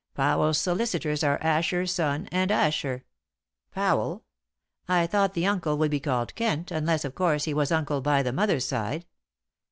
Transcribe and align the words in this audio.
Powell's 0.15 0.57
solicitors 0.57 1.23
are 1.23 1.37
Asher, 1.43 1.85
Son, 1.85 2.27
and 2.31 2.49
Asher" 2.49 3.03
"Powell? 3.75 4.23
I 4.87 5.05
thought 5.05 5.35
the 5.35 5.45
uncle 5.45 5.77
would 5.77 5.91
be 5.91 5.99
called 5.99 6.33
Kent, 6.33 6.71
unless, 6.71 7.05
of 7.05 7.13
course, 7.13 7.43
he 7.43 7.53
was 7.53 7.71
uncle 7.71 8.01
by 8.01 8.23
the 8.23 8.33
mother's 8.33 8.65
side." 8.67 9.05